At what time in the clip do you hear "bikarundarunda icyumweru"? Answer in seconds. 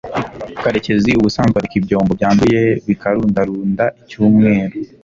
2.87-4.75